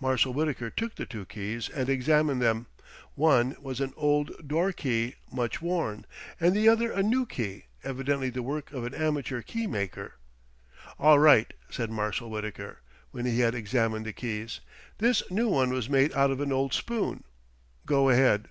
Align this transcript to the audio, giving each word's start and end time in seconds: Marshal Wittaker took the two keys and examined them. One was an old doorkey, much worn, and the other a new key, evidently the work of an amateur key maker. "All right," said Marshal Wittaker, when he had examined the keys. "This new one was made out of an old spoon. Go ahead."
Marshal 0.00 0.32
Wittaker 0.32 0.68
took 0.68 0.96
the 0.96 1.06
two 1.06 1.24
keys 1.24 1.68
and 1.68 1.88
examined 1.88 2.42
them. 2.42 2.66
One 3.14 3.54
was 3.60 3.80
an 3.80 3.92
old 3.96 4.32
doorkey, 4.48 5.14
much 5.32 5.62
worn, 5.62 6.06
and 6.40 6.56
the 6.56 6.68
other 6.68 6.90
a 6.90 7.04
new 7.04 7.24
key, 7.24 7.66
evidently 7.84 8.30
the 8.30 8.42
work 8.42 8.72
of 8.72 8.82
an 8.84 8.94
amateur 8.94 9.42
key 9.42 9.68
maker. 9.68 10.14
"All 10.98 11.20
right," 11.20 11.52
said 11.68 11.88
Marshal 11.92 12.28
Wittaker, 12.30 12.78
when 13.12 13.26
he 13.26 13.38
had 13.42 13.54
examined 13.54 14.06
the 14.06 14.12
keys. 14.12 14.58
"This 14.98 15.22
new 15.30 15.48
one 15.48 15.70
was 15.70 15.88
made 15.88 16.12
out 16.14 16.32
of 16.32 16.40
an 16.40 16.50
old 16.50 16.74
spoon. 16.74 17.22
Go 17.86 18.08
ahead." 18.10 18.48